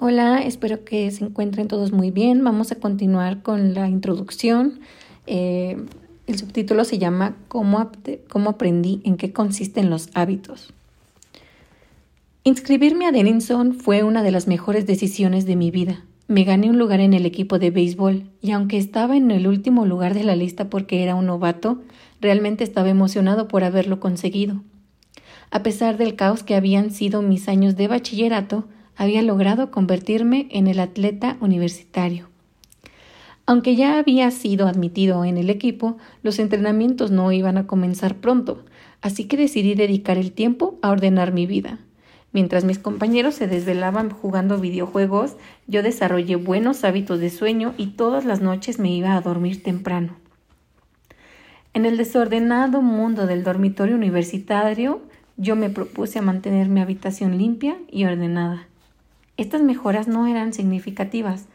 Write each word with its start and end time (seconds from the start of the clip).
Hola, 0.00 0.42
espero 0.42 0.84
que 0.84 1.10
se 1.10 1.24
encuentren 1.24 1.66
todos 1.66 1.90
muy 1.90 2.12
bien. 2.12 2.44
Vamos 2.44 2.70
a 2.70 2.76
continuar 2.76 3.42
con 3.42 3.74
la 3.74 3.88
introducción. 3.88 4.78
Eh, 5.26 5.76
el 6.28 6.38
subtítulo 6.38 6.84
se 6.84 6.98
llama 6.98 7.34
¿Cómo, 7.48 7.90
¿Cómo 8.28 8.50
aprendí 8.50 9.00
en 9.02 9.16
qué 9.16 9.32
consisten 9.32 9.90
los 9.90 10.10
hábitos? 10.14 10.72
Inscribirme 12.44 13.06
a 13.06 13.10
Denison 13.10 13.74
fue 13.74 14.04
una 14.04 14.22
de 14.22 14.30
las 14.30 14.46
mejores 14.46 14.86
decisiones 14.86 15.46
de 15.46 15.56
mi 15.56 15.72
vida. 15.72 16.04
Me 16.28 16.44
gané 16.44 16.70
un 16.70 16.78
lugar 16.78 17.00
en 17.00 17.12
el 17.12 17.26
equipo 17.26 17.58
de 17.58 17.72
béisbol 17.72 18.22
y 18.40 18.52
aunque 18.52 18.78
estaba 18.78 19.16
en 19.16 19.32
el 19.32 19.48
último 19.48 19.84
lugar 19.84 20.14
de 20.14 20.22
la 20.22 20.36
lista 20.36 20.70
porque 20.70 21.02
era 21.02 21.16
un 21.16 21.26
novato, 21.26 21.80
realmente 22.20 22.62
estaba 22.62 22.88
emocionado 22.88 23.48
por 23.48 23.64
haberlo 23.64 23.98
conseguido. 23.98 24.62
A 25.50 25.64
pesar 25.64 25.96
del 25.96 26.14
caos 26.14 26.44
que 26.44 26.54
habían 26.54 26.92
sido 26.92 27.20
mis 27.20 27.48
años 27.48 27.74
de 27.74 27.88
bachillerato, 27.88 28.68
había 28.98 29.22
logrado 29.22 29.70
convertirme 29.70 30.48
en 30.50 30.66
el 30.66 30.80
atleta 30.80 31.36
universitario. 31.40 32.28
Aunque 33.46 33.76
ya 33.76 33.98
había 33.98 34.30
sido 34.32 34.66
admitido 34.66 35.24
en 35.24 35.38
el 35.38 35.48
equipo, 35.48 35.96
los 36.22 36.38
entrenamientos 36.40 37.10
no 37.12 37.32
iban 37.32 37.56
a 37.56 37.66
comenzar 37.66 38.16
pronto, 38.16 38.64
así 39.00 39.24
que 39.24 39.38
decidí 39.38 39.74
dedicar 39.74 40.18
el 40.18 40.32
tiempo 40.32 40.78
a 40.82 40.90
ordenar 40.90 41.32
mi 41.32 41.46
vida. 41.46 41.78
Mientras 42.32 42.64
mis 42.64 42.78
compañeros 42.78 43.36
se 43.36 43.46
desvelaban 43.46 44.10
jugando 44.10 44.58
videojuegos, 44.58 45.36
yo 45.66 45.82
desarrollé 45.82 46.36
buenos 46.36 46.84
hábitos 46.84 47.20
de 47.20 47.30
sueño 47.30 47.74
y 47.78 47.86
todas 47.86 48.24
las 48.26 48.42
noches 48.42 48.78
me 48.80 48.92
iba 48.94 49.14
a 49.14 49.20
dormir 49.20 49.62
temprano. 49.62 50.16
En 51.72 51.86
el 51.86 51.96
desordenado 51.96 52.82
mundo 52.82 53.26
del 53.26 53.44
dormitorio 53.44 53.94
universitario, 53.94 55.00
yo 55.36 55.54
me 55.54 55.70
propuse 55.70 56.18
a 56.18 56.22
mantener 56.22 56.68
mi 56.68 56.80
habitación 56.80 57.38
limpia 57.38 57.76
y 57.88 58.04
ordenada. 58.04 58.66
Estas 59.38 59.62
mejoras 59.62 60.08
no 60.08 60.26
eran 60.26 60.52
significativas, 60.52 61.46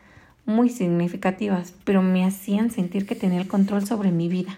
muy 0.45 0.69
significativas, 0.69 1.73
pero 1.83 2.01
me 2.01 2.23
hacían 2.23 2.71
sentir 2.71 3.05
que 3.05 3.13
tenía 3.13 3.41
el 3.41 3.49
control 3.49 3.85
sobre 3.85 4.09
mi 4.09 4.29
vida. 4.29 4.57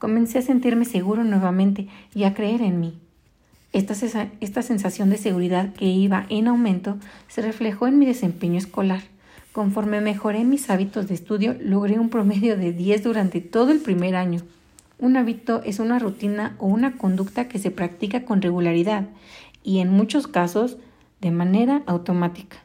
Comencé 0.00 0.38
a 0.38 0.42
sentirme 0.42 0.84
seguro 0.84 1.22
nuevamente 1.22 1.86
y 2.12 2.24
a 2.24 2.34
creer 2.34 2.60
en 2.62 2.80
mí. 2.80 2.98
Esta, 3.72 3.94
esta, 4.40 4.62
sensación 4.62 5.08
de 5.08 5.18
seguridad 5.18 5.72
que 5.72 5.84
iba 5.84 6.26
en 6.30 6.48
aumento 6.48 6.96
se 7.28 7.42
reflejó 7.42 7.86
en 7.86 8.00
mi 8.00 8.06
desempeño 8.06 8.58
escolar. 8.58 9.02
Conforme 9.52 10.00
mejoré 10.00 10.42
mis 10.42 10.68
hábitos 10.68 11.06
de 11.06 11.14
estudio, 11.14 11.54
logré 11.60 12.00
un 12.00 12.10
promedio 12.10 12.56
de 12.56 12.72
10 12.72 13.04
durante 13.04 13.40
todo 13.40 13.70
el 13.70 13.78
primer 13.78 14.16
año. 14.16 14.40
Un 14.98 15.16
hábito 15.16 15.62
es 15.64 15.78
una 15.78 16.00
rutina 16.00 16.56
o 16.58 16.66
una 16.66 16.98
conducta 16.98 17.46
que 17.46 17.60
se 17.60 17.70
practica 17.70 18.24
con 18.24 18.42
regularidad 18.42 19.06
y 19.62 19.78
en 19.78 19.92
muchos 19.92 20.26
casos 20.26 20.76
de 21.22 21.30
manera 21.30 21.82
automática. 21.86 22.58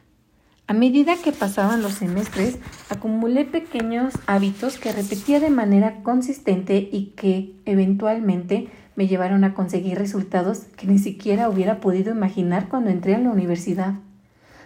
A 0.66 0.74
medida 0.74 1.14
que 1.16 1.32
pasaban 1.32 1.80
los 1.80 1.92
semestres, 1.94 2.58
acumulé 2.90 3.46
pequeños 3.46 4.12
hábitos 4.26 4.76
que 4.76 4.92
repetía 4.92 5.40
de 5.40 5.48
manera 5.48 6.02
consistente 6.02 6.90
y 6.92 7.14
que 7.16 7.54
eventualmente 7.64 8.68
me 8.96 9.06
llevaron 9.06 9.44
a 9.44 9.54
conseguir 9.54 9.96
resultados 9.96 10.66
que 10.76 10.86
ni 10.86 10.98
siquiera 10.98 11.48
hubiera 11.48 11.80
podido 11.80 12.12
imaginar 12.12 12.68
cuando 12.68 12.90
entré 12.90 13.14
a 13.14 13.18
la 13.18 13.30
universidad. 13.30 13.94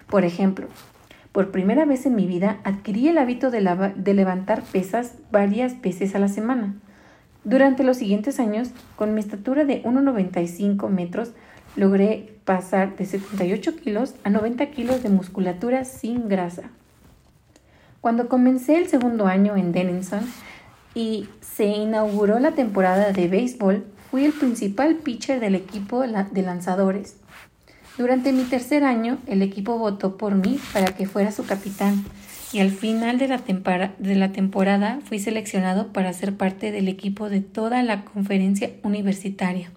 Por 0.09 0.25
ejemplo, 0.25 0.67
por 1.31 1.51
primera 1.51 1.85
vez 1.85 2.07
en 2.07 2.17
mi 2.17 2.27
vida 2.27 2.59
adquirí 2.65 3.09
el 3.09 3.19
hábito 3.19 3.51
de, 3.51 3.93
de 3.95 4.15
levantar 4.15 4.63
pesas 4.63 5.15
varias 5.31 5.81
veces 5.83 6.15
a 6.15 6.19
la 6.19 6.29
semana. 6.29 6.75
Durante 7.45 7.85
los 7.85 7.99
siguientes 7.99 8.41
años, 8.41 8.71
con 8.97 9.15
mi 9.15 9.21
estatura 9.21 9.65
de 9.65 9.83
1,95 9.83 10.89
metros, 10.89 11.33
logré 11.77 12.35
pasar 12.45 12.97
de 12.97 13.07
78 13.07 13.77
kilos 13.77 14.15
a 14.25 14.31
90 14.31 14.67
kilos 14.71 15.03
de 15.03 15.09
musculatura 15.09 15.85
sin 15.85 16.29
grasa. 16.29 16.65
Cuando 18.01 18.29
comencé 18.29 18.77
el 18.77 18.89
segundo 18.89 19.27
año 19.27 19.57
en 19.57 19.73
Denison 19.73 20.23
y 20.95 21.29
se 21.41 21.67
inauguró 21.67 22.39
la 22.41 22.53
temporada 22.53 23.13
de 23.13 23.29
béisbol, 23.29 23.85
fui 24.11 24.25
el 24.25 24.33
principal 24.33 24.97
pitcher 24.97 25.41
del 25.41 25.55
equipo 25.55 26.01
de 26.03 26.43
lanzadores. 26.43 27.17
Durante 27.97 28.33
mi 28.33 28.45
tercer 28.45 28.85
año, 28.85 29.19
el 29.27 29.43
equipo 29.43 29.79
votó 29.79 30.17
por 30.17 30.35
mí 30.35 30.59
para 30.73 30.87
que 30.95 31.07
fuera 31.07 31.31
su 31.31 31.45
capitán 31.45 32.05
y 32.53 32.61
al 32.61 32.71
final 32.71 33.19
de 33.19 33.29
la, 33.29 34.33
temporada 34.33 35.01
fui 35.05 35.19
seleccionado 35.19 35.93
para 35.93 36.13
ser 36.13 36.37
parte 36.37 36.71
del 36.71 36.89
equipo 36.89 37.31
de 37.31 37.41
toda 37.41 37.83
la 37.83 38.05
conferencia 38.05 38.71
universitaria. 38.83 39.71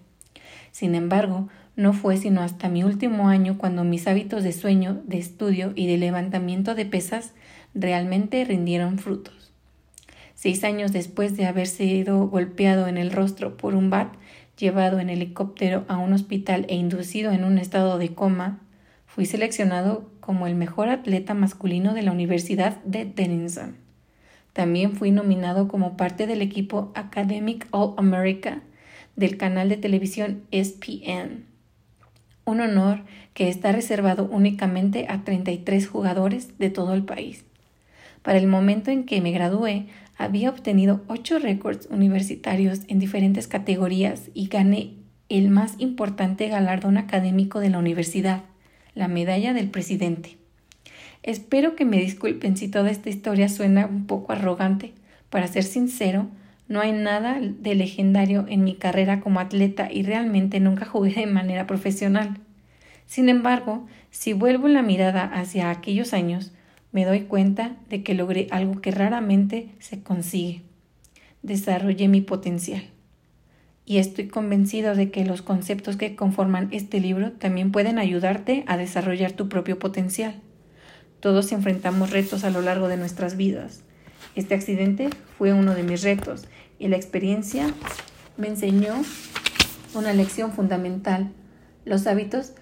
Sin 0.72 0.94
embargo, 0.94 1.48
no 1.76 1.92
fue 1.92 2.16
sino 2.16 2.40
hasta 2.40 2.70
mi 2.70 2.82
último 2.82 3.28
año 3.28 3.58
cuando 3.58 3.84
mis 3.84 4.08
hábitos 4.08 4.42
de 4.42 4.52
sueño, 4.52 5.02
de 5.04 5.18
estudio 5.18 5.72
y 5.76 5.86
de 5.86 5.98
levantamiento 5.98 6.74
de 6.74 6.86
pesas 6.86 7.34
realmente 7.74 8.42
rindieron 8.46 8.98
frutos. 8.98 9.52
Seis 10.34 10.64
años 10.64 10.92
después 10.92 11.36
de 11.36 11.44
haber 11.46 11.66
sido 11.66 12.26
golpeado 12.28 12.88
en 12.88 12.96
el 12.96 13.12
rostro 13.12 13.58
por 13.58 13.74
un 13.74 13.90
bat, 13.90 14.14
llevado 14.58 15.00
en 15.00 15.10
helicóptero 15.10 15.84
a 15.86 15.98
un 15.98 16.14
hospital 16.14 16.64
e 16.68 16.76
inducido 16.76 17.30
en 17.32 17.44
un 17.44 17.58
estado 17.58 17.98
de 17.98 18.14
coma, 18.14 18.60
fui 19.06 19.26
seleccionado 19.26 20.10
como 20.20 20.46
el 20.46 20.54
mejor 20.54 20.88
atleta 20.88 21.34
masculino 21.34 21.92
de 21.92 22.02
la 22.02 22.12
Universidad 22.12 22.82
de 22.84 23.04
Denison. 23.04 23.76
También 24.54 24.92
fui 24.92 25.10
nominado 25.10 25.68
como 25.68 25.98
parte 25.98 26.26
del 26.26 26.40
equipo 26.40 26.90
Academic 26.94 27.68
All 27.70 27.92
America 27.98 28.62
del 29.14 29.36
canal 29.36 29.68
de 29.68 29.76
televisión 29.76 30.42
ESPN 30.50 31.55
un 32.46 32.60
honor 32.60 33.00
que 33.34 33.48
está 33.48 33.72
reservado 33.72 34.24
únicamente 34.30 35.06
a 35.08 35.24
33 35.24 35.86
jugadores 35.88 36.56
de 36.58 36.70
todo 36.70 36.94
el 36.94 37.04
país. 37.04 37.44
Para 38.22 38.38
el 38.38 38.46
momento 38.46 38.90
en 38.90 39.04
que 39.04 39.20
me 39.20 39.32
gradué, 39.32 39.86
había 40.16 40.48
obtenido 40.48 41.02
ocho 41.08 41.38
récords 41.38 41.88
universitarios 41.90 42.80
en 42.88 43.00
diferentes 43.00 43.48
categorías 43.48 44.30
y 44.32 44.46
gané 44.46 44.94
el 45.28 45.50
más 45.50 45.74
importante 45.78 46.48
galardón 46.48 46.98
académico 46.98 47.58
de 47.60 47.70
la 47.70 47.78
universidad, 47.78 48.44
la 48.94 49.08
medalla 49.08 49.52
del 49.52 49.68
presidente. 49.68 50.38
Espero 51.24 51.74
que 51.74 51.84
me 51.84 51.98
disculpen 51.98 52.56
si 52.56 52.68
toda 52.68 52.90
esta 52.90 53.10
historia 53.10 53.48
suena 53.48 53.86
un 53.86 54.06
poco 54.06 54.32
arrogante. 54.32 54.92
Para 55.30 55.48
ser 55.48 55.64
sincero, 55.64 56.28
no 56.68 56.80
hay 56.80 56.92
nada 56.92 57.38
de 57.40 57.74
legendario 57.74 58.44
en 58.48 58.64
mi 58.64 58.74
carrera 58.74 59.20
como 59.20 59.38
atleta 59.38 59.88
y 59.90 60.02
realmente 60.02 60.58
nunca 60.58 60.84
jugué 60.84 61.14
de 61.14 61.26
manera 61.26 61.66
profesional. 61.66 62.38
Sin 63.06 63.28
embargo, 63.28 63.86
si 64.10 64.32
vuelvo 64.32 64.66
la 64.66 64.82
mirada 64.82 65.24
hacia 65.24 65.70
aquellos 65.70 66.12
años, 66.12 66.52
me 66.90 67.04
doy 67.04 67.20
cuenta 67.22 67.76
de 67.88 68.02
que 68.02 68.14
logré 68.14 68.48
algo 68.50 68.80
que 68.80 68.90
raramente 68.90 69.68
se 69.78 70.02
consigue. 70.02 70.62
Desarrollé 71.42 72.08
mi 72.08 72.20
potencial. 72.20 72.82
Y 73.84 73.98
estoy 73.98 74.26
convencido 74.26 74.96
de 74.96 75.12
que 75.12 75.24
los 75.24 75.42
conceptos 75.42 75.96
que 75.96 76.16
conforman 76.16 76.68
este 76.72 76.98
libro 76.98 77.30
también 77.30 77.70
pueden 77.70 78.00
ayudarte 78.00 78.64
a 78.66 78.76
desarrollar 78.76 79.32
tu 79.32 79.48
propio 79.48 79.78
potencial. 79.78 80.34
Todos 81.20 81.52
enfrentamos 81.52 82.10
retos 82.10 82.42
a 82.42 82.50
lo 82.50 82.62
largo 82.62 82.88
de 82.88 82.96
nuestras 82.96 83.36
vidas. 83.36 83.85
Este 84.36 84.54
accidente 84.54 85.08
fue 85.38 85.54
uno 85.54 85.74
de 85.74 85.82
mis 85.82 86.02
retos 86.02 86.44
y 86.78 86.88
la 86.88 86.96
experiencia 86.96 87.72
me 88.36 88.48
enseñó 88.48 88.94
una 89.94 90.12
lección 90.12 90.52
fundamental. 90.52 91.32
Los 91.86 92.06
hábitos 92.06 92.52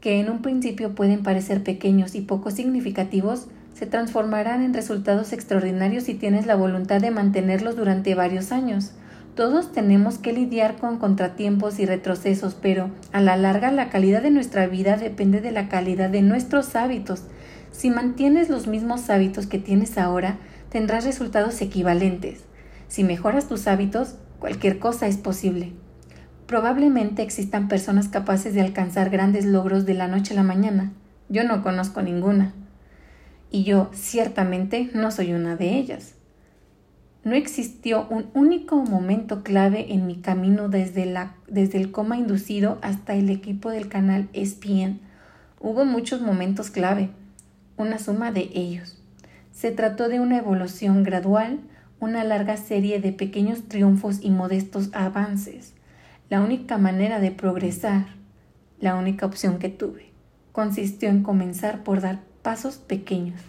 que 0.00 0.20
en 0.20 0.30
un 0.30 0.42
principio 0.42 0.94
pueden 0.94 1.22
parecer 1.22 1.64
pequeños 1.64 2.14
y 2.14 2.20
poco 2.20 2.50
significativos, 2.50 3.48
se 3.74 3.86
transformarán 3.86 4.62
en 4.62 4.74
resultados 4.74 5.32
extraordinarios 5.32 6.04
si 6.04 6.14
tienes 6.14 6.46
la 6.46 6.54
voluntad 6.54 7.00
de 7.00 7.10
mantenerlos 7.10 7.74
durante 7.74 8.14
varios 8.14 8.52
años. 8.52 8.92
Todos 9.34 9.72
tenemos 9.72 10.18
que 10.18 10.32
lidiar 10.32 10.76
con 10.76 10.98
contratiempos 10.98 11.80
y 11.80 11.86
retrocesos, 11.86 12.54
pero 12.54 12.90
a 13.12 13.20
la 13.20 13.36
larga 13.36 13.72
la 13.72 13.88
calidad 13.88 14.22
de 14.22 14.30
nuestra 14.30 14.68
vida 14.68 14.96
depende 14.96 15.40
de 15.40 15.50
la 15.50 15.68
calidad 15.68 16.10
de 16.10 16.22
nuestros 16.22 16.76
hábitos. 16.76 17.24
Si 17.72 17.90
mantienes 17.90 18.50
los 18.50 18.68
mismos 18.68 19.10
hábitos 19.10 19.48
que 19.48 19.58
tienes 19.58 19.98
ahora, 19.98 20.38
tendrás 20.74 21.04
resultados 21.04 21.60
equivalentes. 21.60 22.46
Si 22.88 23.04
mejoras 23.04 23.46
tus 23.46 23.68
hábitos, 23.68 24.16
cualquier 24.40 24.80
cosa 24.80 25.06
es 25.06 25.16
posible. 25.16 25.72
Probablemente 26.48 27.22
existan 27.22 27.68
personas 27.68 28.08
capaces 28.08 28.54
de 28.54 28.60
alcanzar 28.60 29.08
grandes 29.08 29.44
logros 29.44 29.86
de 29.86 29.94
la 29.94 30.08
noche 30.08 30.34
a 30.34 30.36
la 30.36 30.42
mañana. 30.42 30.92
Yo 31.28 31.44
no 31.44 31.62
conozco 31.62 32.02
ninguna. 32.02 32.54
Y 33.52 33.62
yo 33.62 33.88
ciertamente 33.94 34.90
no 34.94 35.12
soy 35.12 35.32
una 35.32 35.54
de 35.54 35.78
ellas. 35.78 36.16
No 37.22 37.36
existió 37.36 38.08
un 38.08 38.26
único 38.34 38.82
momento 38.82 39.44
clave 39.44 39.92
en 39.94 40.08
mi 40.08 40.16
camino 40.16 40.68
desde, 40.68 41.04
el 41.54 41.92
coma 41.92 42.16
inducido 42.16 42.78
hasta 42.82 43.14
el 43.14 43.30
equipo 43.30 43.70
del 43.70 43.86
canal 43.88 44.28
ESPN. 44.32 44.98
Hubo 45.60 45.84
muchos 45.84 46.20
momentos 46.20 46.72
clave, 46.72 47.10
una 47.76 48.00
suma 48.00 48.32
de 48.32 48.50
ellos. 48.54 49.03
Se 49.54 49.70
trató 49.70 50.08
de 50.08 50.18
una 50.18 50.36
evolución 50.36 51.04
gradual, 51.04 51.60
una 52.00 52.24
larga 52.24 52.56
serie 52.56 53.00
de 53.00 53.12
pequeños 53.12 53.68
triunfos 53.68 54.18
y 54.20 54.30
modestos 54.30 54.90
avances. 54.92 55.74
La 56.28 56.40
única 56.40 56.76
manera 56.76 57.20
de 57.20 57.30
progresar, 57.30 58.06
la 58.80 58.96
única 58.96 59.26
opción 59.26 59.60
que 59.60 59.68
tuve, 59.68 60.10
consistió 60.50 61.08
en 61.08 61.22
comenzar 61.22 61.84
por 61.84 62.00
dar 62.00 62.20
pasos 62.42 62.76
pequeños. 62.78 63.40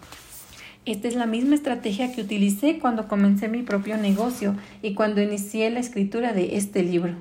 Esta 0.84 1.08
es 1.08 1.16
la 1.16 1.26
misma 1.26 1.56
estrategia 1.56 2.12
que 2.12 2.22
utilicé 2.22 2.78
cuando 2.78 3.08
comencé 3.08 3.48
mi 3.48 3.62
propio 3.62 3.98
negocio 3.98 4.54
y 4.82 4.94
cuando 4.94 5.20
inicié 5.20 5.68
la 5.70 5.80
escritura 5.80 6.32
de 6.32 6.56
este 6.56 6.84
libro. 6.84 7.16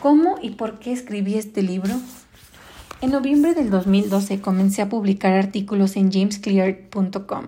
¿Cómo 0.00 0.38
y 0.40 0.50
por 0.50 0.78
qué 0.78 0.92
escribí 0.92 1.34
este 1.34 1.62
libro? 1.62 1.94
En 3.00 3.12
noviembre 3.12 3.54
del 3.54 3.70
2012 3.70 4.40
comencé 4.40 4.82
a 4.82 4.88
publicar 4.88 5.32
artículos 5.34 5.94
en 5.94 6.10
jamesclear.com. 6.10 7.46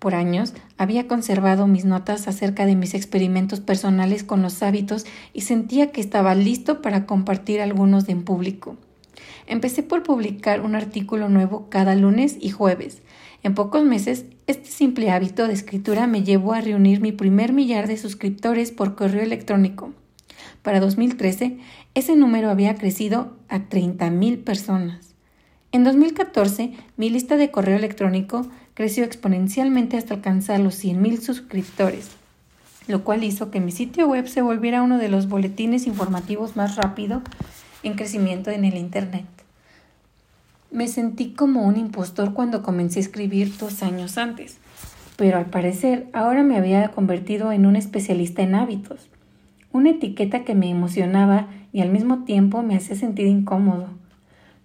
Por 0.00 0.16
años 0.16 0.54
había 0.76 1.06
conservado 1.06 1.68
mis 1.68 1.84
notas 1.84 2.26
acerca 2.26 2.66
de 2.66 2.74
mis 2.74 2.94
experimentos 2.94 3.60
personales 3.60 4.24
con 4.24 4.42
los 4.42 4.60
hábitos 4.60 5.06
y 5.32 5.42
sentía 5.42 5.92
que 5.92 6.00
estaba 6.00 6.34
listo 6.34 6.82
para 6.82 7.06
compartir 7.06 7.60
algunos 7.60 8.08
en 8.08 8.24
público. 8.24 8.76
Empecé 9.46 9.84
por 9.84 10.02
publicar 10.02 10.62
un 10.62 10.74
artículo 10.74 11.28
nuevo 11.28 11.68
cada 11.70 11.94
lunes 11.94 12.36
y 12.40 12.50
jueves. 12.50 13.00
En 13.44 13.54
pocos 13.54 13.84
meses, 13.84 14.24
este 14.48 14.68
simple 14.68 15.12
hábito 15.12 15.46
de 15.46 15.54
escritura 15.54 16.08
me 16.08 16.24
llevó 16.24 16.54
a 16.54 16.60
reunir 16.60 17.00
mi 17.00 17.12
primer 17.12 17.52
millar 17.52 17.86
de 17.86 17.98
suscriptores 17.98 18.72
por 18.72 18.96
correo 18.96 19.22
electrónico. 19.22 19.92
Para 20.62 20.80
2013, 20.80 21.58
ese 21.98 22.14
número 22.14 22.48
había 22.48 22.76
crecido 22.76 23.32
a 23.48 23.58
30.000 23.58 24.44
personas. 24.44 25.14
En 25.72 25.82
2014, 25.82 26.72
mi 26.96 27.10
lista 27.10 27.36
de 27.36 27.50
correo 27.50 27.76
electrónico 27.76 28.46
creció 28.74 29.02
exponencialmente 29.02 29.96
hasta 29.96 30.14
alcanzar 30.14 30.60
los 30.60 30.82
100.000 30.82 31.20
suscriptores, 31.20 32.10
lo 32.86 33.02
cual 33.02 33.24
hizo 33.24 33.50
que 33.50 33.60
mi 33.60 33.72
sitio 33.72 34.06
web 34.06 34.28
se 34.28 34.42
volviera 34.42 34.82
uno 34.82 34.96
de 34.98 35.08
los 35.08 35.28
boletines 35.28 35.88
informativos 35.88 36.54
más 36.54 36.76
rápido 36.76 37.20
en 37.82 37.94
crecimiento 37.94 38.52
en 38.52 38.64
el 38.64 38.76
Internet. 38.76 39.26
Me 40.70 40.86
sentí 40.86 41.30
como 41.32 41.66
un 41.66 41.76
impostor 41.76 42.32
cuando 42.32 42.62
comencé 42.62 43.00
a 43.00 43.02
escribir 43.02 43.58
dos 43.58 43.82
años 43.82 44.18
antes, 44.18 44.58
pero 45.16 45.36
al 45.36 45.46
parecer 45.46 46.06
ahora 46.12 46.44
me 46.44 46.56
había 46.56 46.92
convertido 46.92 47.50
en 47.50 47.66
un 47.66 47.74
especialista 47.74 48.42
en 48.42 48.54
hábitos, 48.54 49.08
una 49.72 49.90
etiqueta 49.90 50.44
que 50.44 50.54
me 50.54 50.70
emocionaba 50.70 51.48
y 51.72 51.80
al 51.80 51.90
mismo 51.90 52.24
tiempo 52.24 52.62
me 52.62 52.76
hacía 52.76 52.96
sentir 52.96 53.26
incómodo. 53.26 53.88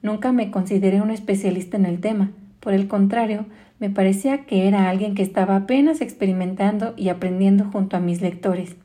Nunca 0.01 0.31
me 0.31 0.51
consideré 0.51 1.01
un 1.01 1.11
especialista 1.11 1.77
en 1.77 1.85
el 1.85 1.99
tema, 1.99 2.31
por 2.63 2.73
el 2.73 2.87
contrario, 2.87 3.45
me 3.79 3.89
parecía 3.89 4.45
que 4.45 4.69
era 4.69 4.89
alguien 4.89 5.15
que 5.15 5.21
estaba 5.21 5.57
apenas 5.57 5.99
experimentando 5.99 6.93
y 6.95 7.09
aprendiendo 7.09 7.65
junto 7.65 7.97
a 7.97 7.99
mis 7.99 8.21
lectores. 8.21 8.77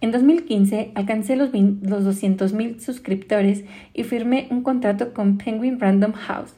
En 0.00 0.12
2015 0.12 0.92
alcancé 0.94 1.36
los, 1.36 1.50
los 1.52 2.22
200.000 2.22 2.80
suscriptores 2.80 3.64
y 3.92 4.04
firmé 4.04 4.48
un 4.50 4.62
contrato 4.62 5.12
con 5.12 5.36
Penguin 5.36 5.78
Random 5.78 6.12
House 6.12 6.54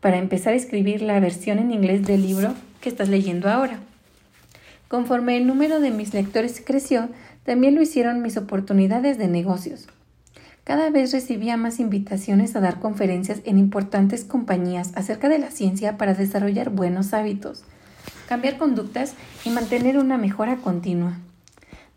para 0.00 0.18
empezar 0.18 0.54
a 0.54 0.56
escribir 0.56 1.02
la 1.02 1.20
versión 1.20 1.60
en 1.60 1.70
inglés 1.70 2.04
del 2.04 2.22
libro 2.22 2.52
que 2.80 2.88
estás 2.88 3.08
leyendo 3.08 3.48
ahora. 3.48 3.78
Conforme 4.88 5.36
el 5.36 5.46
número 5.46 5.78
de 5.78 5.92
mis 5.92 6.12
lectores 6.12 6.60
creció, 6.66 7.08
también 7.44 7.74
lo 7.74 7.82
hicieron 7.82 8.22
mis 8.22 8.36
oportunidades 8.36 9.18
de 9.18 9.28
negocios. 9.28 9.86
Cada 10.64 10.88
vez 10.88 11.12
recibía 11.12 11.58
más 11.58 11.78
invitaciones 11.78 12.56
a 12.56 12.60
dar 12.60 12.80
conferencias 12.80 13.42
en 13.44 13.58
importantes 13.58 14.24
compañías 14.24 14.92
acerca 14.94 15.28
de 15.28 15.38
la 15.38 15.50
ciencia 15.50 15.98
para 15.98 16.14
desarrollar 16.14 16.70
buenos 16.70 17.12
hábitos, 17.12 17.64
cambiar 18.26 18.56
conductas 18.56 19.14
y 19.44 19.50
mantener 19.50 19.98
una 19.98 20.16
mejora 20.16 20.56
continua. 20.56 21.18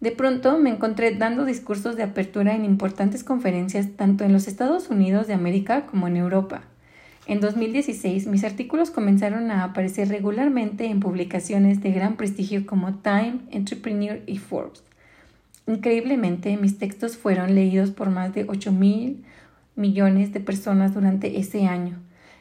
De 0.01 0.11
pronto 0.11 0.59
me 0.59 0.69
encontré 0.69 1.15
dando 1.15 1.45
discursos 1.45 1.95
de 1.95 2.03
apertura 2.03 2.55
en 2.55 2.65
importantes 2.65 3.23
conferencias 3.23 3.87
tanto 3.95 4.25
en 4.25 4.33
los 4.33 4.47
Estados 4.47 4.89
Unidos 4.89 5.27
de 5.27 5.33
América 5.33 5.85
como 5.85 6.07
en 6.07 6.17
Europa. 6.17 6.61
En 7.25 7.39
2016 7.39 8.27
mis 8.27 8.43
artículos 8.43 8.91
comenzaron 8.91 9.49
a 9.49 9.63
aparecer 9.63 10.09
regularmente 10.09 10.85
en 10.85 10.99
publicaciones 10.99 11.81
de 11.81 11.91
gran 11.91 12.15
prestigio 12.15 12.65
como 12.65 12.95
Time, 12.95 13.39
Entrepreneur 13.49 14.21
y 14.27 14.37
Forbes. 14.37 14.83
Increíblemente, 15.67 16.55
mis 16.55 16.77
textos 16.77 17.17
fueron 17.17 17.53
leídos 17.53 17.91
por 17.91 18.09
más 18.09 18.33
de 18.33 18.45
8 18.47 18.71
mil 18.71 19.25
millones 19.75 20.31
de 20.31 20.39
personas 20.39 20.93
durante 20.93 21.39
ese 21.39 21.67
año. 21.67 21.97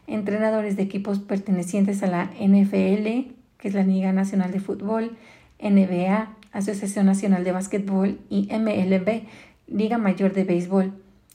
Entrenadores 0.07 0.77
de 0.77 0.85
equipos 0.85 1.19
pertenecientes 1.19 2.05
a 2.05 2.07
la 2.07 2.31
NFL, 2.41 3.35
que 3.59 3.69
es 3.69 3.75
la 3.75 3.83
Liga 3.83 4.13
Nacional 4.13 4.53
de 4.53 4.61
Fútbol, 4.61 5.17
NBA, 5.61 6.37
Asociación 6.53 7.07
Nacional 7.07 7.43
de 7.43 7.53
Básquetbol 7.53 8.19
y 8.31 8.49
MLB, 8.53 9.23
Liga 9.67 9.99
Mayor 9.99 10.33
de 10.33 10.45
Béisbol. 10.45 10.93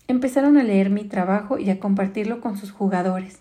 Empezaron 0.07 0.57
a 0.57 0.63
leer 0.63 0.89
mi 0.89 1.03
trabajo 1.03 1.57
y 1.57 1.69
a 1.69 1.79
compartirlo 1.79 2.39
con 2.39 2.57
sus 2.57 2.71
jugadores. 2.71 3.39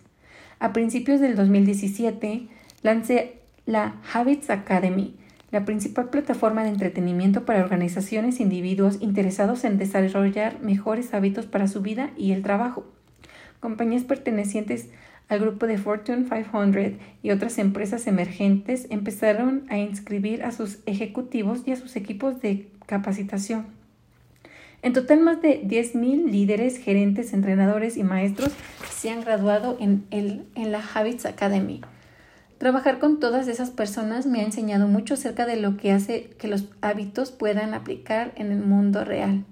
A 0.59 0.73
principios 0.73 1.21
del 1.21 1.37
2017 1.37 2.49
lancé 2.83 3.37
la 3.65 3.95
Habits 4.13 4.51
Academy, 4.51 5.15
la 5.51 5.65
principal 5.65 6.11
plataforma 6.11 6.63
de 6.63 6.71
entretenimiento 6.71 7.45
para 7.45 7.61
organizaciones 7.61 8.39
e 8.39 8.45
individuos 8.45 8.99
interesados 9.01 9.65
en 9.65 9.79
desarrollar 9.79 10.61
mejores 10.61 11.13
hábitos 11.15 11.47
para 11.47 11.67
su 11.67 11.83
vida 11.83 12.11
y 12.17 12.33
el 12.33 12.43
trabajo. 12.43 12.85
Compañías 13.59 14.05
pertenecientes 14.05 14.89
al 15.29 15.41
grupo 15.41 15.67
de 15.67 15.79
Fortune 15.79 16.25
500 16.25 17.01
y 17.23 17.31
otras 17.31 17.59
empresas 17.59 18.07
emergentes 18.07 18.87
empezaron 18.91 19.65
a 19.69 19.79
inscribir 19.79 20.43
a 20.43 20.51
sus 20.51 20.81
ejecutivos 20.87 21.63
y 21.67 21.73
a 21.73 21.77
sus 21.77 21.97
equipos 21.97 22.41
de 22.41 22.69
capacitación. 22.87 23.67
En 24.83 24.93
total, 24.93 25.21
más 25.21 25.43
de 25.43 25.63
10.000 25.63 26.31
líderes, 26.31 26.79
gerentes, 26.79 27.35
entrenadores 27.35 27.97
y 27.97 28.03
maestros 28.03 28.51
se 28.91 29.11
han 29.11 29.21
graduado 29.21 29.77
en, 29.79 30.05
el, 30.11 30.47
en 30.55 30.73
la 30.73 30.83
Habits 30.95 31.27
Academy. 31.27 31.83
Trabajar 32.61 32.99
con 32.99 33.21
todas 33.21 33.49
esas 33.49 33.71
personas 33.71 34.27
me 34.27 34.41
ha 34.41 34.45
enseñado 34.45 34.87
mucho 34.87 35.15
acerca 35.15 35.47
de 35.47 35.57
lo 35.57 35.79
que 35.79 35.93
hace 35.93 36.29
que 36.39 36.47
los 36.47 36.67
hábitos 36.83 37.31
puedan 37.31 37.73
aplicar 37.73 38.35
en 38.37 38.53
el 38.53 38.59
mundo 38.59 39.03
real. 39.03 39.47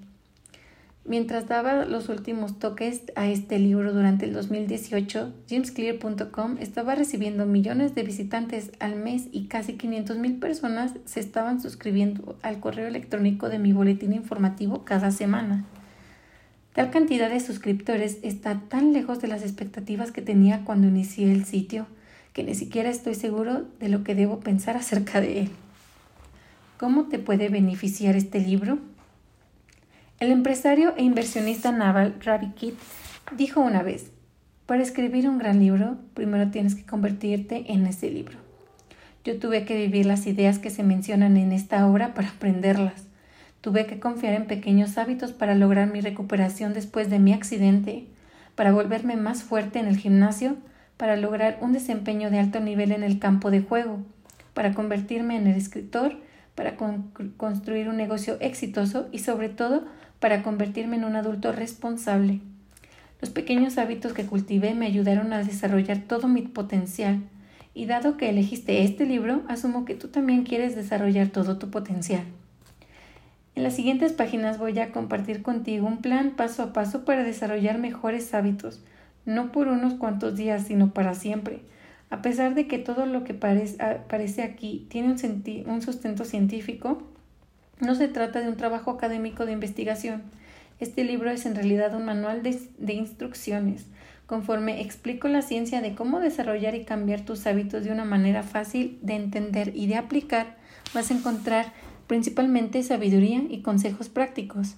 Mientras 1.07 1.49
daba 1.49 1.87
los 1.87 2.11
últimos 2.11 2.59
toques 2.59 3.05
a 3.17 3.27
este 3.27 3.59
libro 3.59 3.95
durante 3.95 4.27
el 4.27 4.35
2018, 4.35 5.33
jamesclear.com 5.49 6.57
estaba 6.61 6.95
recibiendo 6.97 7.47
millones 7.47 7.95
de 7.95 8.03
visitantes 8.03 8.73
al 8.79 8.97
mes 8.97 9.29
y 9.33 9.47
casi 9.47 9.79
500 9.79 10.19
mil 10.19 10.37
personas 10.37 10.93
se 11.07 11.21
estaban 11.21 11.63
suscribiendo 11.63 12.37
al 12.43 12.61
correo 12.61 12.89
electrónico 12.89 13.49
de 13.49 13.59
mi 13.59 13.73
boletín 13.73 14.13
informativo 14.13 14.85
cada 14.85 15.13
semana. 15.13 15.65
Tal 16.75 16.91
cantidad 16.91 17.31
de 17.31 17.41
suscriptores 17.41 18.19
está 18.21 18.61
tan 18.69 18.93
lejos 18.93 19.19
de 19.23 19.29
las 19.29 19.41
expectativas 19.45 20.13
que 20.13 20.21
tenía 20.21 20.67
cuando 20.67 20.89
inicié 20.89 21.33
el 21.33 21.47
sitio 21.47 21.87
que 22.39 22.45
ni 22.45 22.55
siquiera 22.55 22.89
estoy 22.89 23.17
seguro 23.17 23.65
de 23.81 23.89
lo 23.89 24.05
que 24.05 24.15
debo 24.15 24.39
pensar 24.39 24.77
acerca 24.77 25.21
de 25.21 25.41
él. 25.41 25.51
¿Cómo 26.77 27.07
te 27.07 27.19
puede 27.19 27.49
beneficiar 27.49 28.15
este 28.15 28.39
libro? 28.39 28.79
El 30.21 30.31
empresario 30.31 30.95
e 30.97 31.03
inversionista 31.03 31.73
naval 31.73 32.15
Ravi 32.25 32.51
Kitt 32.51 32.77
dijo 33.37 33.61
una 33.61 33.83
vez, 33.83 34.13
para 34.67 34.85
escribir 34.85 35.29
un 35.29 35.39
gran 35.39 35.59
libro, 35.59 35.97
primero 36.15 36.53
tienes 36.53 36.77
que 36.77 36.87
convertirte 36.87 37.73
en 37.73 37.89
ese 37.89 38.09
libro. 38.09 38.39
Yo 39.25 39.41
tuve 39.41 39.65
que 39.65 39.75
vivir 39.75 40.07
las 40.07 40.25
ideas 40.29 40.61
que 40.61 40.71
se 40.71 40.85
mencionan 40.85 41.37
en 41.37 41.51
esta 41.51 41.89
obra 41.89 42.15
para 42.15 42.29
aprenderlas. 42.29 43.09
Tuve 43.63 43.87
que 43.87 43.99
confiar 43.99 44.35
en 44.35 44.47
pequeños 44.47 44.97
hábitos 44.97 45.33
para 45.33 45.57
lograr 45.57 45.91
mi 45.91 46.01
recuperación 46.03 46.73
después 46.73 47.11
de 47.11 47.19
mi 47.19 47.33
accidente, 47.33 48.07
para 48.55 48.71
volverme 48.71 49.17
más 49.17 49.43
fuerte 49.43 49.81
en 49.81 49.89
el 49.89 49.97
gimnasio, 49.97 50.57
para 50.99 51.17
lograr 51.17 51.57
un 51.63 51.73
desempeño 51.73 52.31
de 52.31 52.39
alto 52.39 52.61
nivel 52.61 52.93
en 52.93 53.03
el 53.03 53.19
campo 53.19 53.51
de 53.51 53.63
juego, 53.63 54.01
para 54.53 54.75
convertirme 54.75 55.37
en 55.37 55.47
el 55.47 55.57
escritor, 55.57 56.17
para 56.55 56.77
construir 57.37 57.89
un 57.89 57.97
negocio 57.97 58.37
exitoso 58.41 59.09
y 59.13 59.21
sobre 59.21 59.49
todo 59.49 59.85
para 60.21 60.43
convertirme 60.43 60.97
en 60.97 61.05
un 61.05 61.17
adulto 61.17 61.53
responsable. 61.53 62.41
Los 63.21 63.31
pequeños 63.31 63.79
hábitos 63.79 64.13
que 64.13 64.27
cultivé 64.27 64.75
me 64.75 64.87
ayudaron 64.87 65.33
a 65.33 65.43
desarrollar 65.43 65.99
todo 65.99 66.29
mi 66.29 66.43
potencial, 66.43 67.21
y 67.75 67.87
dado 67.87 68.17
que 68.17 68.29
elegiste 68.29 68.83
este 68.83 69.07
libro, 69.07 69.43
asumo 69.49 69.85
que 69.85 69.95
tú 69.95 70.09
también 70.09 70.43
quieres 70.43 70.75
desarrollar 70.75 71.29
todo 71.29 71.59
tu 71.59 71.71
potencial. 71.71 72.25
En 73.55 73.63
las 73.63 73.75
siguientes 73.75 74.13
páginas 74.13 74.59
voy 74.59 74.77
a 74.81 74.91
compartir 74.91 75.43
contigo 75.43 75.87
un 75.87 75.99
plan 75.99 76.33
paso 76.37 76.65
a 76.65 76.73
paso 76.73 77.05
para 77.05 77.23
desarrollar 77.23 77.79
mejores 77.79 78.35
hábitos, 78.35 78.81
no 79.29 79.53
por 79.53 79.69
unos 79.69 79.93
cuantos 79.95 80.37
días, 80.37 80.67
sino 80.67 80.95
para 80.95 81.13
siempre. 81.13 81.61
A 82.09 82.23
pesar 82.23 82.55
de 82.55 82.67
que 82.67 82.79
todo 82.79 83.05
lo 83.05 83.25
que 83.25 83.35
parece, 83.35 84.43
aquí 84.43 84.87
tiene 84.89 85.15
un, 85.67 85.83
sustento 85.83 86.25
científico, 86.25 87.03
no 87.79 87.95
se 87.95 88.09
trata 88.09 88.41
de 88.41 88.49
un 88.49 88.57
trabajo 88.57 88.91
académico 88.91 89.45
de 89.45 89.53
investigación. 89.53 90.23
Este 90.81 91.05
libro 91.05 91.31
es 91.31 91.45
en 91.45 91.55
realidad 91.55 91.95
un 91.95 92.07
manual 92.07 92.43
de, 92.43 92.93
instrucciones. 92.95 93.85
Conforme 94.27 94.81
explico 94.81 95.29
la 95.29 95.43
ciencia 95.43 95.83
de 95.83 95.95
cómo 95.95 96.21
desarrollar 96.21 96.75
y 96.75 96.85
cambiar 96.85 97.21
tus 97.21 97.47
hábitos 97.47 97.85
de 97.85 97.93
una 97.93 98.07
manera 98.07 98.43
fácil 98.43 98.99
de 99.03 99.15
entender 99.15 99.73
y 99.75 99.89
de 99.89 99.97
aplicar, 99.97 100.57
vas 100.95 101.11
a 101.11 101.15
encontrar 101.15 101.75
principalmente 102.07 102.83
sabiduría 102.83 103.43
y 103.51 103.61
consejos 103.61 104.09
prácticos. 104.09 104.77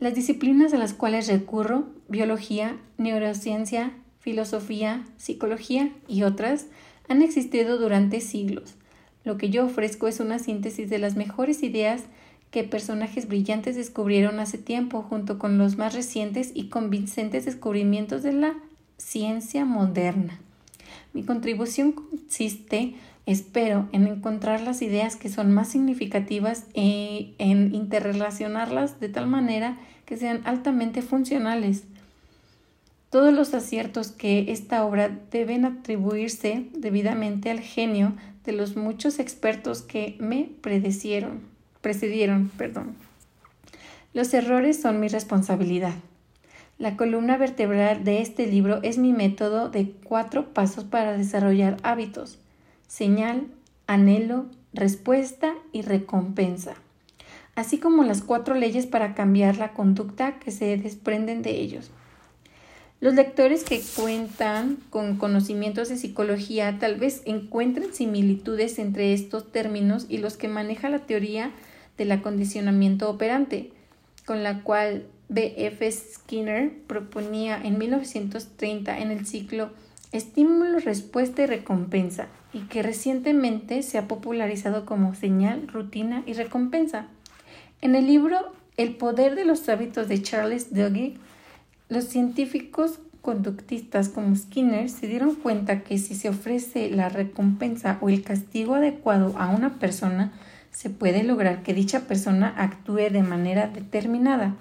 Las 0.00 0.14
disciplinas 0.14 0.72
a 0.72 0.78
las 0.78 0.94
cuales 0.94 1.26
recurro, 1.26 1.88
biología, 2.08 2.76
neurociencia, 2.98 3.92
filosofía, 4.20 5.04
psicología 5.16 5.90
y 6.06 6.22
otras 6.22 6.66
han 7.08 7.22
existido 7.22 7.78
durante 7.78 8.20
siglos. 8.20 8.74
Lo 9.24 9.36
que 9.36 9.50
yo 9.50 9.64
ofrezco 9.64 10.06
es 10.06 10.20
una 10.20 10.38
síntesis 10.38 10.88
de 10.88 10.98
las 10.98 11.16
mejores 11.16 11.62
ideas 11.62 12.04
que 12.50 12.64
personajes 12.64 13.28
brillantes 13.28 13.76
descubrieron 13.76 14.38
hace 14.38 14.56
tiempo 14.56 15.02
junto 15.02 15.38
con 15.38 15.58
los 15.58 15.76
más 15.76 15.94
recientes 15.94 16.52
y 16.54 16.68
convincentes 16.68 17.44
descubrimientos 17.44 18.22
de 18.22 18.32
la 18.32 18.54
ciencia 18.96 19.64
moderna. 19.64 20.38
Mi 21.12 21.24
contribución 21.24 21.92
consiste, 21.92 22.94
espero, 23.28 23.88
en 23.92 24.06
encontrar 24.06 24.62
las 24.62 24.80
ideas 24.80 25.16
que 25.16 25.28
son 25.28 25.52
más 25.52 25.68
significativas 25.68 26.64
e 26.72 27.34
en 27.36 27.74
interrelacionarlas 27.74 29.00
de 29.00 29.10
tal 29.10 29.26
manera 29.26 29.76
que 30.06 30.16
sean 30.16 30.40
altamente 30.44 31.02
funcionales. 31.02 31.84
Todos 33.10 33.34
los 33.34 33.52
aciertos 33.52 34.08
que 34.08 34.50
esta 34.50 34.82
obra 34.82 35.10
deben 35.30 35.66
atribuirse 35.66 36.68
debidamente 36.72 37.50
al 37.50 37.60
genio 37.60 38.14
de 38.44 38.52
los 38.52 38.76
muchos 38.76 39.18
expertos 39.18 39.82
que 39.82 40.16
me 40.18 40.48
predecieron, 40.62 41.42
precedieron. 41.82 42.50
Perdón. 42.56 42.96
Los 44.14 44.32
errores 44.32 44.80
son 44.80 45.00
mi 45.00 45.08
responsabilidad. 45.08 45.94
La 46.78 46.96
columna 46.96 47.36
vertebral 47.36 48.04
de 48.04 48.22
este 48.22 48.46
libro 48.46 48.80
es 48.82 48.96
mi 48.96 49.12
método 49.12 49.68
de 49.68 49.90
cuatro 50.04 50.54
pasos 50.54 50.84
para 50.84 51.16
desarrollar 51.18 51.76
hábitos. 51.82 52.38
Señal, 52.88 53.46
anhelo, 53.86 54.46
respuesta 54.72 55.54
y 55.72 55.82
recompensa. 55.82 56.74
Así 57.54 57.78
como 57.78 58.02
las 58.02 58.22
cuatro 58.22 58.54
leyes 58.54 58.86
para 58.86 59.14
cambiar 59.14 59.58
la 59.58 59.72
conducta 59.72 60.38
que 60.38 60.50
se 60.50 60.76
desprenden 60.76 61.42
de 61.42 61.50
ellos. 61.50 61.90
Los 63.00 63.14
lectores 63.14 63.62
que 63.62 63.80
cuentan 63.94 64.78
con 64.90 65.18
conocimientos 65.18 65.88
de 65.88 65.96
psicología 65.96 66.78
tal 66.80 66.96
vez 66.96 67.22
encuentren 67.26 67.94
similitudes 67.94 68.78
entre 68.80 69.12
estos 69.12 69.52
términos 69.52 70.06
y 70.08 70.18
los 70.18 70.36
que 70.36 70.48
maneja 70.48 70.88
la 70.88 71.06
teoría 71.06 71.52
del 71.96 72.10
acondicionamiento 72.10 73.08
operante, 73.08 73.70
con 74.24 74.42
la 74.42 74.62
cual 74.62 75.04
B.F. 75.28 75.92
Skinner 75.92 76.72
proponía 76.86 77.60
en 77.62 77.78
1930 77.78 78.98
en 78.98 79.10
el 79.10 79.26
ciclo 79.26 79.70
Estímulo, 80.10 80.78
respuesta 80.78 81.42
y 81.42 81.46
recompensa, 81.46 82.28
y 82.52 82.60
que 82.62 82.82
recientemente 82.82 83.82
se 83.82 83.98
ha 83.98 84.08
popularizado 84.08 84.86
como 84.86 85.14
señal, 85.14 85.68
rutina 85.68 86.22
y 86.26 86.32
recompensa. 86.32 87.06
En 87.80 87.94
el 87.94 88.06
libro 88.06 88.52
El 88.76 88.96
poder 88.96 89.34
de 89.34 89.44
los 89.44 89.68
hábitos 89.68 90.08
de 90.08 90.22
Charles 90.22 90.74
Duhigg, 90.74 91.18
los 91.88 92.04
científicos 92.04 93.00
conductistas 93.22 94.08
como 94.08 94.34
Skinner 94.34 94.88
se 94.88 95.06
dieron 95.06 95.34
cuenta 95.34 95.82
que 95.82 95.98
si 95.98 96.14
se 96.14 96.28
ofrece 96.28 96.90
la 96.90 97.08
recompensa 97.08 97.98
o 98.00 98.08
el 98.08 98.22
castigo 98.22 98.74
adecuado 98.74 99.36
a 99.36 99.48
una 99.48 99.78
persona, 99.78 100.32
se 100.70 100.90
puede 100.90 101.24
lograr 101.24 101.62
que 101.62 101.74
dicha 101.74 102.06
persona 102.06 102.54
actúe 102.56 103.10
de 103.10 103.22
manera 103.22 103.68
determinada. 103.68 104.54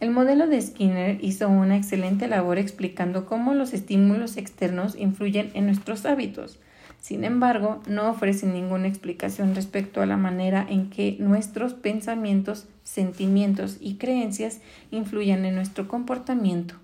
El 0.00 0.10
modelo 0.10 0.46
de 0.46 0.62
Skinner 0.62 1.22
hizo 1.22 1.48
una 1.48 1.76
excelente 1.76 2.26
labor 2.26 2.58
explicando 2.58 3.26
cómo 3.26 3.52
los 3.52 3.74
estímulos 3.74 4.38
externos 4.38 4.96
influyen 4.96 5.50
en 5.54 5.66
nuestros 5.66 6.06
hábitos. 6.06 6.58
Sin 7.00 7.24
embargo, 7.24 7.80
no 7.86 8.10
ofrece 8.10 8.46
ninguna 8.46 8.86
explicación 8.86 9.54
respecto 9.54 10.02
a 10.02 10.06
la 10.06 10.16
manera 10.16 10.66
en 10.68 10.90
que 10.90 11.16
nuestros 11.18 11.72
pensamientos, 11.72 12.66
sentimientos 12.84 13.78
y 13.80 13.94
creencias 13.94 14.60
influyen 14.90 15.44
en 15.44 15.54
nuestro 15.54 15.88
comportamiento. 15.88 16.74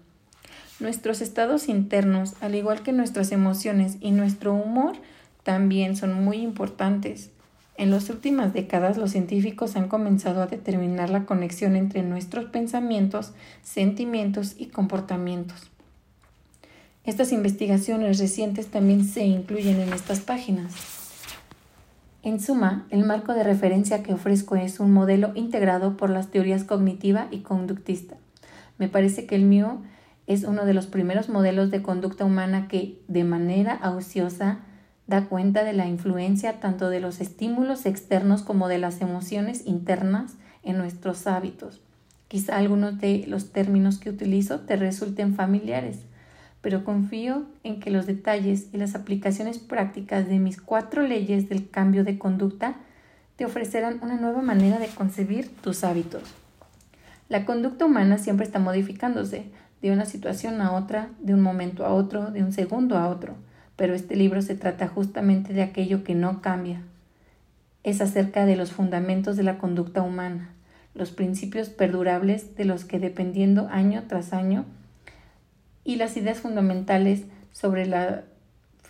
Nuestros 0.80 1.20
estados 1.20 1.68
internos, 1.68 2.34
al 2.40 2.54
igual 2.54 2.82
que 2.82 2.92
nuestras 2.92 3.30
emociones 3.30 3.98
y 4.00 4.10
nuestro 4.10 4.54
humor, 4.54 4.96
también 5.42 5.96
son 5.96 6.24
muy 6.24 6.38
importantes. 6.38 7.30
En 7.78 7.90
las 7.90 8.08
últimas 8.08 8.54
décadas 8.54 8.96
los 8.96 9.10
científicos 9.10 9.76
han 9.76 9.88
comenzado 9.88 10.42
a 10.42 10.46
determinar 10.46 11.10
la 11.10 11.26
conexión 11.26 11.76
entre 11.76 12.02
nuestros 12.02 12.46
pensamientos, 12.46 13.32
sentimientos 13.62 14.54
y 14.58 14.66
comportamientos. 14.66 15.70
Estas 17.06 17.30
investigaciones 17.30 18.18
recientes 18.18 18.66
también 18.66 19.04
se 19.04 19.24
incluyen 19.24 19.78
en 19.78 19.92
estas 19.92 20.18
páginas. 20.18 20.74
En 22.24 22.40
suma, 22.40 22.88
el 22.90 23.04
marco 23.04 23.32
de 23.32 23.44
referencia 23.44 24.02
que 24.02 24.12
ofrezco 24.12 24.56
es 24.56 24.80
un 24.80 24.92
modelo 24.92 25.30
integrado 25.36 25.96
por 25.96 26.10
las 26.10 26.32
teorías 26.32 26.64
cognitiva 26.64 27.28
y 27.30 27.42
conductista. 27.42 28.16
Me 28.78 28.88
parece 28.88 29.24
que 29.24 29.36
el 29.36 29.44
mío 29.44 29.82
es 30.26 30.42
uno 30.42 30.66
de 30.66 30.74
los 30.74 30.88
primeros 30.88 31.28
modelos 31.28 31.70
de 31.70 31.80
conducta 31.80 32.24
humana 32.24 32.66
que, 32.66 33.00
de 33.06 33.22
manera 33.22 33.74
auciosa, 33.74 34.58
da 35.06 35.26
cuenta 35.26 35.62
de 35.62 35.74
la 35.74 35.86
influencia 35.86 36.58
tanto 36.58 36.90
de 36.90 36.98
los 36.98 37.20
estímulos 37.20 37.86
externos 37.86 38.42
como 38.42 38.66
de 38.66 38.78
las 38.78 39.00
emociones 39.00 39.64
internas 39.64 40.34
en 40.64 40.76
nuestros 40.76 41.28
hábitos. 41.28 41.80
Quizá 42.26 42.56
algunos 42.56 42.98
de 42.98 43.24
los 43.28 43.52
términos 43.52 43.98
que 43.98 44.10
utilizo 44.10 44.62
te 44.62 44.74
resulten 44.74 45.36
familiares, 45.36 46.00
pero 46.66 46.82
confío 46.82 47.44
en 47.62 47.78
que 47.78 47.92
los 47.92 48.06
detalles 48.06 48.66
y 48.72 48.76
las 48.76 48.96
aplicaciones 48.96 49.60
prácticas 49.60 50.28
de 50.28 50.40
mis 50.40 50.60
cuatro 50.60 51.02
leyes 51.02 51.48
del 51.48 51.70
cambio 51.70 52.02
de 52.02 52.18
conducta 52.18 52.74
te 53.36 53.44
ofrecerán 53.44 54.00
una 54.02 54.16
nueva 54.16 54.42
manera 54.42 54.80
de 54.80 54.88
concebir 54.88 55.48
tus 55.62 55.84
hábitos. 55.84 56.24
La 57.28 57.44
conducta 57.44 57.84
humana 57.84 58.18
siempre 58.18 58.44
está 58.44 58.58
modificándose 58.58 59.44
de 59.80 59.92
una 59.92 60.06
situación 60.06 60.60
a 60.60 60.72
otra, 60.72 61.10
de 61.20 61.34
un 61.34 61.40
momento 61.40 61.86
a 61.86 61.94
otro, 61.94 62.32
de 62.32 62.42
un 62.42 62.52
segundo 62.52 62.98
a 62.98 63.10
otro 63.10 63.36
pero 63.76 63.94
este 63.94 64.16
libro 64.16 64.42
se 64.42 64.56
trata 64.56 64.88
justamente 64.88 65.52
de 65.52 65.62
aquello 65.62 66.02
que 66.02 66.16
no 66.16 66.42
cambia. 66.42 66.80
Es 67.84 68.00
acerca 68.00 68.44
de 68.44 68.56
los 68.56 68.72
fundamentos 68.72 69.36
de 69.36 69.44
la 69.44 69.58
conducta 69.58 70.02
humana, 70.02 70.50
los 70.96 71.12
principios 71.12 71.68
perdurables 71.68 72.56
de 72.56 72.64
los 72.64 72.84
que 72.84 72.98
dependiendo 72.98 73.68
año 73.70 74.02
tras 74.08 74.32
año 74.32 74.64
y 75.86 75.96
las 75.96 76.16
ideas 76.16 76.40
fundamentales 76.40 77.22
sobre, 77.52 77.86
la, 77.86 78.24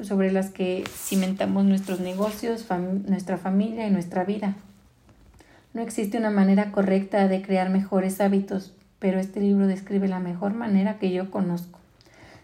sobre 0.01 0.33
las 0.33 0.51
que 0.51 0.83
cimentamos 0.91 1.67
nuestros 1.67 2.01
negocios, 2.01 2.67
nuestra 3.07 3.37
familia 3.37 3.87
y 3.87 3.91
nuestra 3.91 4.25
vida. 4.25 4.57
No 5.75 5.83
existe 5.83 6.17
una 6.17 6.31
manera 6.31 6.73
correcta 6.73 7.29
de 7.29 7.43
crear 7.43 7.69
mejores 7.69 8.21
hábitos, 8.23 8.73
pero 8.99 9.21
este 9.21 9.41
libro 9.41 9.67
describe 9.67 10.09
la 10.09 10.21
mejor 10.21 10.55
manera 10.55 10.99
que 10.99 11.13
yo 11.13 11.31
conozco. 11.31 11.79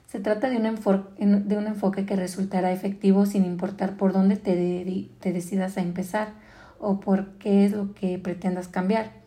Se 0.07 0.21
trata 0.21 0.51
de 0.51 0.59
un, 0.59 0.67
enfoque, 0.67 2.05
que 2.05 2.17
resultará 2.17 2.71
efectivo 2.71 3.25
sin 3.25 3.47
importar 3.47 3.97
por 3.97 4.13
dónde 4.13 4.37
te, 4.37 5.33
decidas 5.33 5.79
a 5.79 5.81
empezar 5.81 6.35
o 6.79 7.01
por 7.01 7.39
qué 7.39 7.65
es 7.65 7.73
lo 7.73 7.95
que 7.95 8.19
pretendas 8.19 8.69
cambiar. 8.69 9.22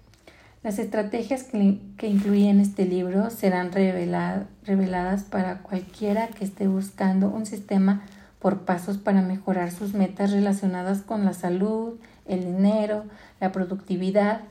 Las 0.65 0.79
estrategias 0.79 1.43
que, 1.43 2.07
incluyen 2.07 2.59
este 2.59 2.85
libro 2.87 3.29
serán 3.29 3.71
reveladas 3.71 5.21
para 5.21 5.59
cualquiera 5.59 6.29
que 6.29 6.43
esté 6.43 6.67
buscando 6.67 7.29
un 7.29 7.45
sistema 7.45 8.01
por 8.39 8.61
pasos 8.61 8.97
para 8.97 9.21
mejorar 9.21 9.71
sus 9.71 9.93
metas 9.93 10.31
relacionadas 10.31 11.03
con 11.03 11.23
la 11.23 11.33
salud, 11.33 11.99
el 12.25 12.45
dinero, 12.45 13.03
la 13.39 13.51
productividad, 13.51 14.41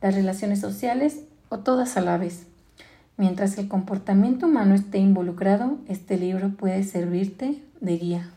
las 0.00 0.14
relaciones 0.14 0.58
sociales 0.58 1.18
o 1.50 1.58
todas 1.58 1.98
a 1.98 2.00
la 2.00 2.16
vez. 2.16 2.46
Mientras 3.18 3.58
el 3.58 3.68
comportamiento 3.68 4.46
humano 4.46 4.74
esté 4.74 4.96
involucrado, 4.96 5.76
este 5.86 6.16
libro 6.16 6.48
puede 6.48 6.82
servirte 6.82 7.62
de 7.82 7.98
guía. 7.98 8.30